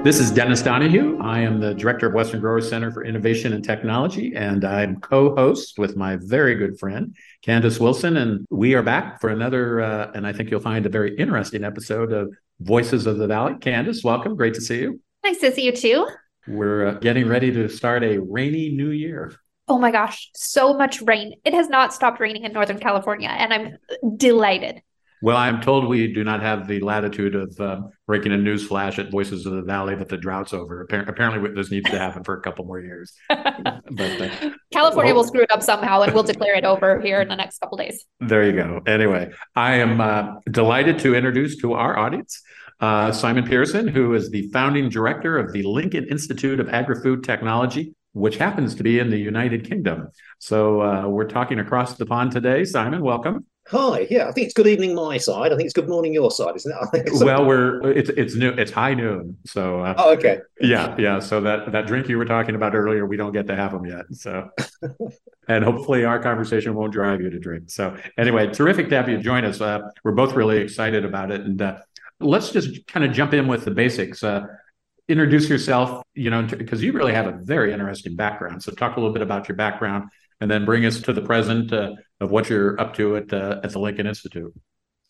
[0.03, 1.19] This is Dennis Donohue.
[1.21, 5.35] I am the director of Western Growers Center for Innovation and Technology, and I'm co
[5.35, 8.17] host with my very good friend, Candace Wilson.
[8.17, 11.63] And we are back for another, uh, and I think you'll find a very interesting
[11.63, 13.53] episode of Voices of the Valley.
[13.61, 14.35] Candace, welcome.
[14.35, 14.99] Great to see you.
[15.23, 16.07] Nice to see you too.
[16.47, 19.35] We're uh, getting ready to start a rainy new year.
[19.67, 21.35] Oh my gosh, so much rain.
[21.45, 23.77] It has not stopped raining in Northern California, and I'm
[24.17, 24.81] delighted.
[25.21, 28.97] Well, I'm told we do not have the latitude of uh, breaking a news flash
[28.97, 30.85] at Voices of the Valley that the drought's over.
[30.85, 33.13] Appar- apparently, this needs to happen for a couple more years.
[33.29, 37.27] but uh, California will screw it up somehow, and we'll declare it over here in
[37.27, 38.05] the next couple days.
[38.19, 38.81] There you go.
[38.87, 42.41] Anyway, I am uh, delighted to introduce to our audience
[42.79, 47.93] uh, Simon Pearson, who is the founding director of the Lincoln Institute of Agri-Food Technology,
[48.13, 50.09] which happens to be in the United Kingdom.
[50.39, 52.65] So uh, we're talking across the pond today.
[52.65, 53.45] Simon, welcome.
[53.71, 55.53] Hi, yeah, I think it's good evening my side.
[55.53, 57.09] I think it's good morning your side, isn't it?
[57.23, 61.19] well, we're it's it's new it's high noon, so uh, oh, okay, yeah, yeah.
[61.19, 63.85] So that that drink you were talking about earlier, we don't get to have them
[63.85, 64.07] yet.
[64.11, 64.49] So,
[65.47, 67.69] and hopefully our conversation won't drive you to drink.
[67.69, 69.61] So, anyway, terrific to have you join us.
[69.61, 71.77] Uh, we're both really excited about it, and uh,
[72.19, 74.21] let's just kind of jump in with the basics.
[74.21, 74.47] Uh,
[75.07, 78.61] introduce yourself, you know, because you really have a very interesting background.
[78.63, 80.09] So, talk a little bit about your background,
[80.41, 83.59] and then bring us to the present uh, of what you're up to at uh,
[83.63, 84.53] at the Lincoln Institute.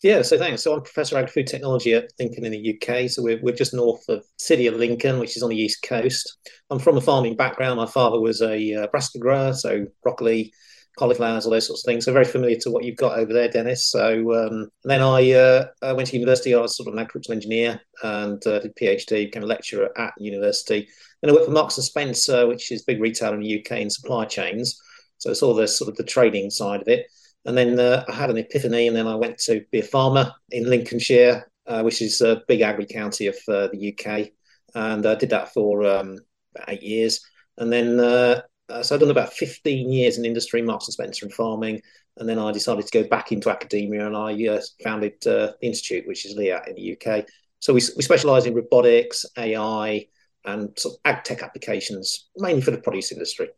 [0.02, 0.64] Yeah, so thanks.
[0.64, 3.08] So I'm Professor of Agri-Food Technology at Lincoln in the UK.
[3.08, 6.38] So we're, we're just north of city of Lincoln, which is on the east coast.
[6.70, 7.76] I'm from a farming background.
[7.76, 10.52] My father was a uh, brassica grower, so broccoli,
[10.98, 12.04] cauliflowers, all those sorts of things.
[12.04, 13.92] So very familiar to what you've got over there, Dennis.
[13.92, 16.52] So um, then I, uh, I went to university.
[16.52, 20.14] I was sort of an agricultural engineer and uh, did PhD, became a lecturer at
[20.18, 20.88] university.
[21.20, 23.88] Then I worked for Marks and Spencer, which is big retail in the UK in
[23.88, 24.82] supply chains.
[25.22, 27.06] So it's all the sort of the trading side of it.
[27.44, 30.32] And then uh, I had an epiphany, and then I went to be a farmer
[30.50, 34.30] in Lincolnshire, uh, which is a big agri county of uh, the UK,
[34.74, 36.18] and I did that for um,
[36.56, 37.20] about eight years.
[37.56, 41.24] And then uh, uh, so I've done about 15 years in industry, Marks and Spencer
[41.24, 41.80] and farming.
[42.16, 46.06] And then I decided to go back into academia, and I uh, founded the institute,
[46.08, 47.26] which is LIAT in the UK.
[47.60, 50.08] So we we specialise in robotics, AI,
[50.44, 53.50] and sort of ag tech applications, mainly for the produce industry.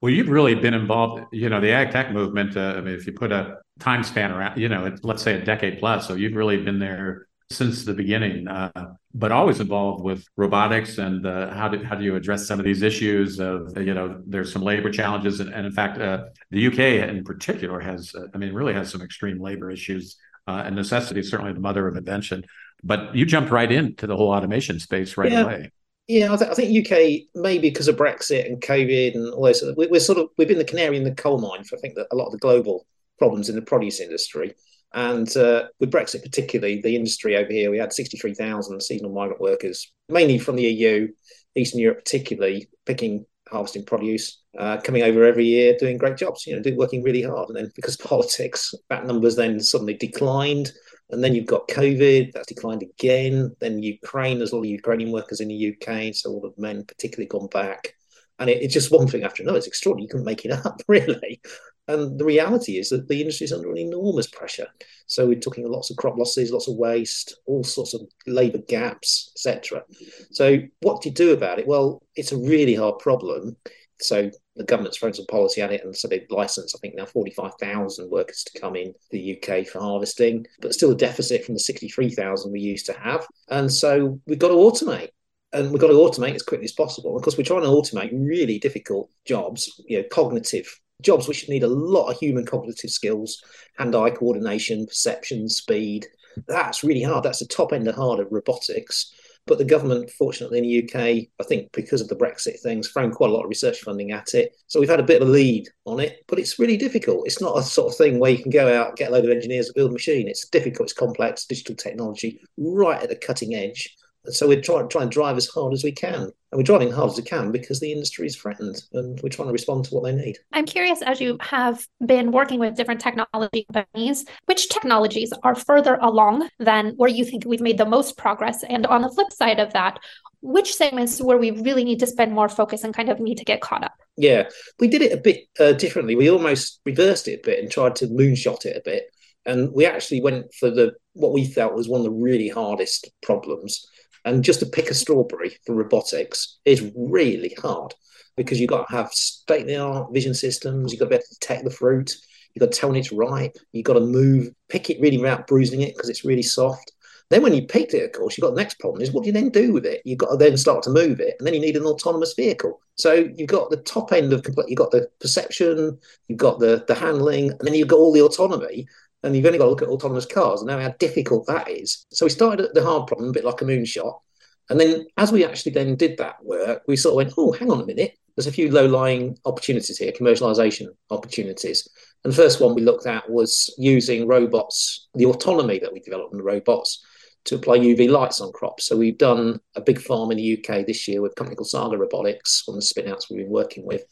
[0.00, 2.56] Well, you've really been involved, you know, the ag tech movement.
[2.56, 5.44] Uh, I mean, if you put a time span around, you know, let's say a
[5.44, 8.70] decade plus, so you've really been there since the beginning, uh,
[9.14, 12.64] but always involved with robotics and uh, how do how do you address some of
[12.64, 16.66] these issues of you know there's some labor challenges and, and in fact uh, the
[16.66, 20.76] UK in particular has uh, I mean really has some extreme labor issues uh, and
[20.76, 22.44] necessity is certainly the mother of invention.
[22.82, 25.42] But you jumped right into the whole automation space right yeah.
[25.42, 25.72] away.
[26.08, 29.64] Yeah, I, th- I, think UK maybe because of Brexit and COVID and all those.
[29.76, 31.96] We, we're sort of we've been the canary in the coal mine for I think
[31.96, 32.86] that a lot of the global
[33.18, 34.54] problems in the produce industry.
[34.94, 39.92] And uh, with Brexit, particularly the industry over here, we had 63,000 seasonal migrant workers,
[40.08, 41.08] mainly from the EU,
[41.56, 46.46] Eastern Europe, particularly picking, harvesting produce, uh, coming over every year, doing great jobs.
[46.46, 47.48] You know, working really hard.
[47.48, 50.72] And then because politics, that numbers then suddenly declined.
[51.10, 53.54] And then you've got COVID, that's declined again.
[53.60, 56.84] Then Ukraine, there's a lot of Ukrainian workers in the UK, so all the men
[56.84, 57.94] particularly gone back.
[58.38, 59.58] And it, it's just one thing after another.
[59.58, 60.04] It's extraordinary.
[60.04, 61.40] You couldn't make it up, really.
[61.88, 64.66] And the reality is that the industry is under an enormous pressure.
[65.06, 69.30] So we're talking lots of crop losses, lots of waste, all sorts of labour gaps,
[69.36, 69.84] etc.
[70.32, 71.68] So what do you do about it?
[71.68, 73.56] Well, it's a really hard problem.
[74.00, 77.06] So the government's thrown some policy at it, and so they've licensed, I think, now
[77.06, 81.60] 45,000 workers to come in the UK for harvesting, but still a deficit from the
[81.60, 83.26] 63,000 we used to have.
[83.48, 85.08] And so we've got to automate.
[85.52, 87.16] And we've got to automate as quickly as possible.
[87.16, 90.68] Of course, we're trying to automate really difficult jobs, you know, cognitive
[91.02, 93.42] jobs which need a lot of human cognitive skills,
[93.78, 96.06] hand-eye coordination, perception, speed.
[96.48, 97.24] That's really hard.
[97.24, 99.14] That's the top end of hard of robotics.
[99.46, 103.12] But the government, fortunately, in the UK, I think because of the Brexit things, thrown
[103.12, 104.56] quite a lot of research funding at it.
[104.66, 107.26] So we've had a bit of a lead on it, but it's really difficult.
[107.26, 109.30] It's not a sort of thing where you can go out, get a load of
[109.30, 110.26] engineers build a machine.
[110.26, 113.96] It's difficult, it's complex, digital technology, right at the cutting edge.
[114.28, 116.14] So we're trying try and drive as hard as we can.
[116.52, 119.48] And we're driving hard as we can because the industry is threatened and we're trying
[119.48, 120.38] to respond to what they need.
[120.52, 125.96] I'm curious, as you have been working with different technology companies, which technologies are further
[126.00, 128.62] along than where you think we've made the most progress?
[128.62, 129.98] And on the flip side of that,
[130.40, 133.44] which segments where we really need to spend more focus and kind of need to
[133.44, 133.94] get caught up?
[134.16, 136.14] Yeah, we did it a bit uh, differently.
[136.14, 139.10] We almost reversed it a bit and tried to moonshot it a bit.
[139.44, 143.10] And we actually went for the what we felt was one of the really hardest
[143.22, 143.86] problems,
[144.26, 147.94] and just to pick a strawberry for robotics is really hard
[148.36, 151.14] because you've got to have state of the art vision systems, you've got to be
[151.14, 152.12] able to detect the fruit,
[152.52, 155.46] you've got to tell when it's ripe, you've got to move, pick it really without
[155.46, 156.92] bruising it because it's really soft.
[157.30, 159.28] Then when you picked it, of course, you've got the next problem is what do
[159.28, 160.00] you then do with it?
[160.04, 162.80] You've got to then start to move it, and then you need an autonomous vehicle.
[162.94, 164.46] So you've got the top end of.
[164.68, 168.22] You've got the perception, you've got the the handling, and then you've got all the
[168.22, 168.86] autonomy
[169.22, 172.06] and you've only got to look at autonomous cars and know how difficult that is.
[172.10, 174.20] So we started at the hard problem, a bit like a moonshot.
[174.68, 177.70] And then as we actually then did that work, we sort of went, oh, hang
[177.70, 178.16] on a minute.
[178.34, 181.88] There's a few low-lying opportunities here, commercialization opportunities.
[182.22, 186.32] And the first one we looked at was using robots, the autonomy that we developed
[186.32, 187.04] in the robots
[187.46, 188.86] to apply UV lights on crops.
[188.86, 191.68] So we've done a big farm in the UK this year with a company called
[191.68, 194.04] Saga Robotics, one of the spinouts we've been working with.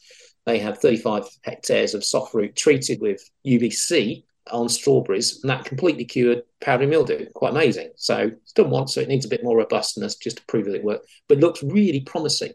[0.45, 6.05] They have 35 hectares of soft fruit treated with UVC on strawberries, and that completely
[6.05, 7.27] cured powdery mildew.
[7.33, 7.91] Quite amazing.
[7.95, 10.75] So it's done once, so it needs a bit more robustness just to prove that
[10.75, 11.07] it worked.
[11.27, 12.53] But it looks really promising.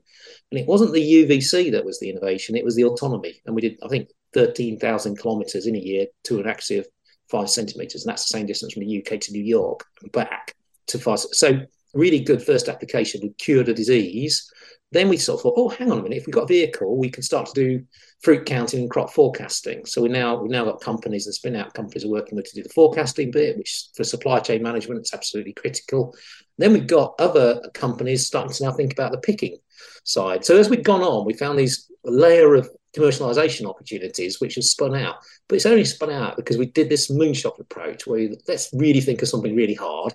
[0.50, 3.40] And it wasn't the UVC that was the innovation; it was the autonomy.
[3.46, 6.88] And we did, I think, thirteen thousand kilometres in a year to an accuracy of
[7.30, 10.54] five centimeters, and that's the same distance from the UK to New York and back
[10.88, 11.18] to five.
[11.18, 11.60] So
[11.94, 14.50] really good first application would cure the disease.
[14.92, 16.96] Then we sort of thought, oh, hang on a minute, if we've got a vehicle,
[16.96, 17.84] we can start to do
[18.22, 19.86] fruit counting and crop forecasting.
[19.86, 22.56] So we now we've now got companies and spin out companies are working with to
[22.56, 26.14] do the forecasting bit, which for supply chain management it's absolutely critical.
[26.58, 29.58] Then we've got other companies starting to now think about the picking
[30.04, 30.44] side.
[30.44, 34.94] So as we've gone on, we found these layer of commercialization opportunities which have spun
[34.94, 35.16] out.
[35.48, 39.22] But it's only spun out because we did this moonshot approach where let's really think
[39.22, 40.14] of something really hard.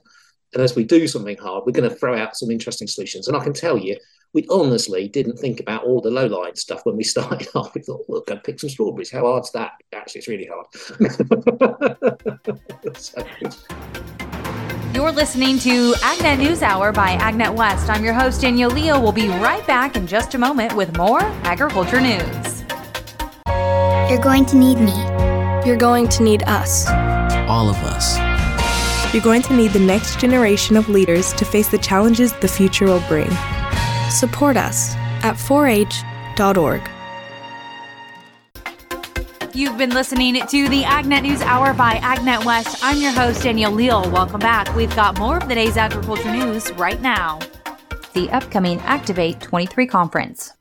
[0.56, 3.28] And as we do something hard, we're going to throw out some interesting solutions.
[3.28, 3.98] And I can tell you,
[4.34, 7.76] we honestly didn't think about all the low line stuff when we started off.
[7.76, 9.12] We thought, we'll go pick some strawberries.
[9.12, 9.74] How hard's that?
[9.94, 10.68] Actually, it's really hard.
[12.98, 13.22] so.
[14.94, 17.90] You're listening to AgNet News Hour by AgNet West.
[17.90, 19.02] I'm your host, Danielle Leal.
[19.02, 22.64] We'll be right back in just a moment with more agriculture news.
[24.10, 24.96] You're going to need me.
[25.68, 26.88] You're going to need us.
[27.50, 28.25] All of us.
[29.16, 32.84] You're going to need the next generation of leaders to face the challenges the future
[32.84, 33.32] will bring.
[34.10, 34.94] Support us
[35.24, 36.82] at 4h.org.
[39.54, 42.78] You've been listening to the AgNet News Hour by AgNet West.
[42.84, 44.02] I'm your host, Danielle Leal.
[44.12, 44.76] Welcome back.
[44.76, 47.40] We've got more of the day's agriculture news right now.
[48.12, 50.52] The upcoming Activate 23 conference.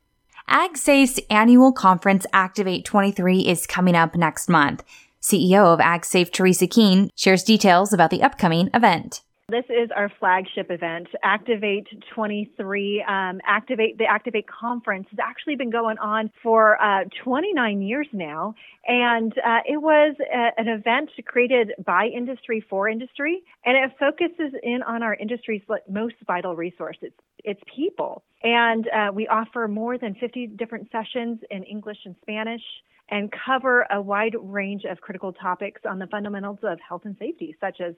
[0.49, 4.81] AgSafe's annual conference Activate 23 is coming up next month.
[5.25, 9.23] CEO of AgSafe, Teresa Keene, shares details about the upcoming event.
[9.47, 11.85] This is our flagship event, Activate
[12.15, 13.05] 23.
[13.07, 18.55] Um, Activate the Activate conference has actually been going on for uh, 29 years now,
[18.87, 24.59] and uh, it was a, an event created by industry for industry, and it focuses
[24.63, 26.97] in on our industry's most vital resource.
[27.03, 32.15] It's, it's people, and uh, we offer more than 50 different sessions in English and
[32.23, 32.63] Spanish
[33.09, 37.55] and cover a wide range of critical topics on the fundamentals of health and safety,
[37.59, 37.93] such as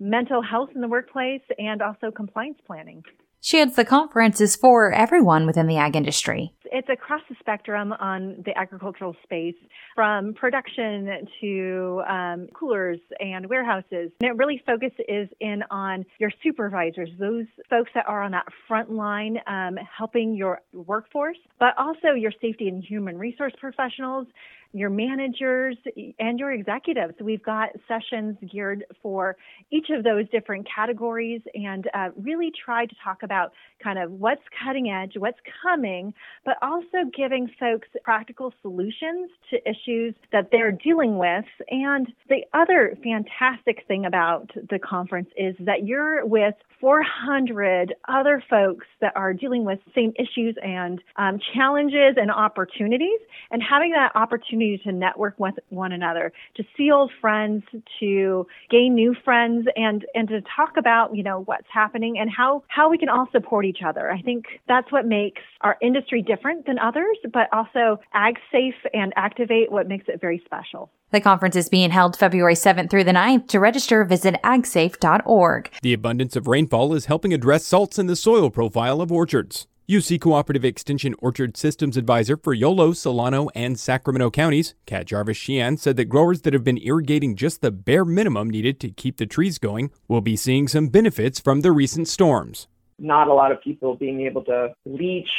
[0.00, 3.04] mental health in the workplace and also compliance planning.
[3.42, 6.52] She adds the conference is for everyone within the ag industry.
[6.72, 9.54] It's across the spectrum on the agricultural space,
[9.94, 14.12] from production to um, coolers and warehouses.
[14.20, 18.92] And it really focuses in on your supervisors, those folks that are on that front
[18.92, 24.26] line um, helping your workforce, but also your safety and human resource professionals
[24.72, 25.76] your managers,
[26.18, 27.14] and your executives.
[27.20, 29.36] We've got sessions geared for
[29.70, 33.52] each of those different categories and uh, really try to talk about
[33.82, 36.12] kind of what's cutting edge, what's coming,
[36.44, 41.44] but also giving folks practical solutions to issues that they're dealing with.
[41.68, 48.86] And the other fantastic thing about the conference is that you're with 400 other folks
[49.00, 53.20] that are dealing with same issues and um, challenges and opportunities,
[53.50, 57.64] and having that opportunity to network with one another, to see old friends,
[58.00, 62.62] to gain new friends, and and to talk about you know what's happening and how
[62.68, 64.10] how we can all support each other.
[64.10, 69.70] I think that's what makes our industry different than others, but also AgSafe and Activate
[69.70, 70.90] what makes it very special.
[71.10, 73.48] The conference is being held February 7th through the 9th.
[73.48, 75.70] To register, visit agsafe.org.
[75.82, 79.66] The abundance of rainfall is helping address salts in the soil profile of orchards.
[79.90, 85.96] UC Cooperative Extension Orchard Systems Advisor for Yolo, Solano, and Sacramento counties, Kat Jarvis-Shean, said
[85.96, 89.58] that growers that have been irrigating just the bare minimum needed to keep the trees
[89.58, 92.68] going will be seeing some benefits from the recent storms.
[93.00, 95.30] Not a lot of people being able to leach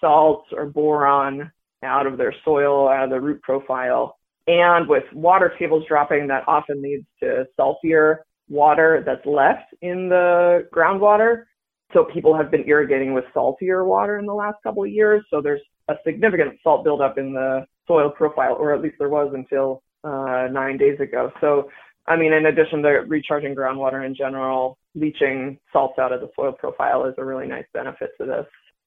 [0.00, 1.52] salts or boron
[1.82, 4.16] out of their soil, out of the root profile
[4.50, 10.66] and with water tables dropping, that often leads to saltier water that's left in the
[10.74, 11.44] groundwater.
[11.92, 15.24] So people have been irrigating with saltier water in the last couple of years.
[15.30, 19.32] So there's a significant salt buildup in the soil profile, or at least there was
[19.34, 21.30] until uh, nine days ago.
[21.40, 21.70] So,
[22.08, 26.52] I mean, in addition to recharging groundwater in general, leaching salts out of the soil
[26.52, 28.46] profile is a really nice benefit to this.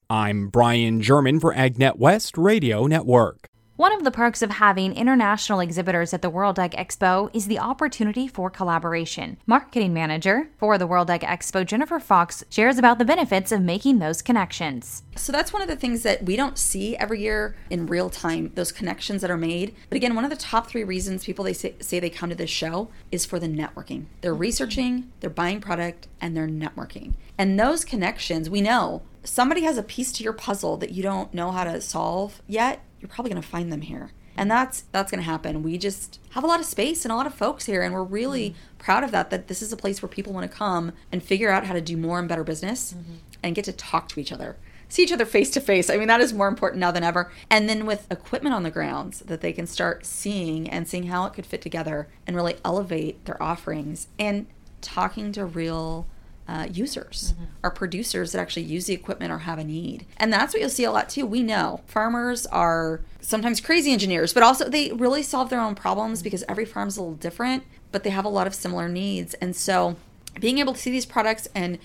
[0.10, 3.49] I'm Brian German for AgNet West Radio Network.
[3.76, 7.57] One of the perks of having international exhibitors at the World Ag Expo is the
[7.57, 9.38] opportunity for collaboration.
[9.47, 13.97] Marketing manager for the World Ag Expo, Jennifer Fox, shares about the benefits of making
[13.97, 15.01] those connections.
[15.15, 18.51] So that's one of the things that we don't see every year in real time,
[18.53, 19.74] those connections that are made.
[19.89, 22.36] But again, one of the top three reasons people they say, say they come to
[22.36, 24.05] this show is for the networking.
[24.21, 24.41] They're mm-hmm.
[24.41, 27.13] researching, they're buying product, and they're networking.
[27.39, 31.34] And those connections, we know somebody has a piece to your puzzle that you don't
[31.34, 35.11] know how to solve yet you're probably going to find them here and that's that's
[35.11, 37.65] going to happen we just have a lot of space and a lot of folks
[37.65, 38.78] here and we're really mm-hmm.
[38.80, 41.49] proud of that that this is a place where people want to come and figure
[41.49, 43.15] out how to do more and better business mm-hmm.
[43.41, 44.57] and get to talk to each other
[44.93, 45.89] see each other face to face.
[45.89, 47.32] I mean, that is more important now than ever.
[47.49, 51.26] And then with equipment on the grounds that they can start seeing and seeing how
[51.26, 54.45] it could fit together and really elevate their offerings and
[54.82, 56.05] talking to real
[56.48, 57.46] uh, users mm-hmm.
[57.64, 60.06] or producers that actually use the equipment or have a need.
[60.18, 61.26] And that's what you'll see a lot too.
[61.26, 66.22] We know farmers are sometimes crazy engineers, but also they really solve their own problems
[66.22, 69.34] because every farm's a little different, but they have a lot of similar needs.
[69.36, 69.96] And so
[70.39, 71.80] being able to see these products and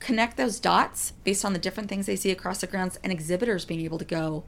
[0.00, 3.64] connect those dots based on the different things they see across the grounds and exhibitors
[3.64, 4.44] being able to go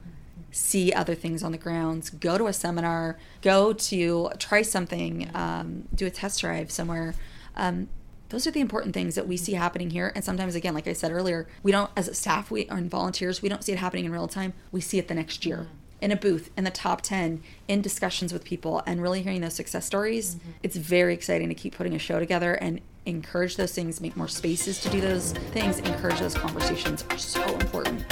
[0.51, 5.87] see other things on the grounds, go to a seminar, go to try something, um,
[5.93, 7.15] do a test drive somewhere.
[7.55, 7.87] Um,
[8.33, 10.11] those are the important things that we see happening here.
[10.15, 13.43] And sometimes, again, like I said earlier, we don't, as a staff, we and volunteers,
[13.43, 14.53] we don't see it happening in real time.
[14.71, 15.57] We see it the next year.
[15.57, 15.77] Mm-hmm.
[16.01, 19.53] In a booth, in the top 10, in discussions with people, and really hearing those
[19.53, 20.33] success stories.
[20.33, 20.49] Mm-hmm.
[20.63, 24.27] It's very exciting to keep putting a show together and encourage those things, make more
[24.27, 28.09] spaces to do those things, encourage those conversations are so important.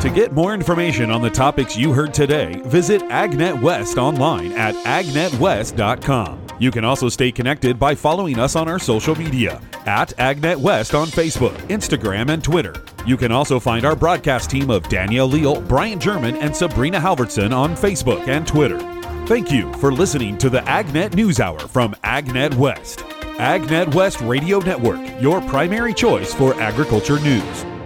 [0.00, 4.76] To get more information on the topics you heard today, visit AgNet West online at
[4.84, 6.47] agnetwest.com.
[6.58, 10.94] You can also stay connected by following us on our social media at AgNet West
[10.94, 12.74] on Facebook, Instagram, and Twitter.
[13.06, 17.56] You can also find our broadcast team of Danielle Leal, Brian German, and Sabrina Halverson
[17.56, 18.78] on Facebook and Twitter.
[19.26, 23.00] Thank you for listening to the AgNet News Hour from AgNet West.
[23.38, 27.77] AgNet West Radio Network, your primary choice for agriculture news.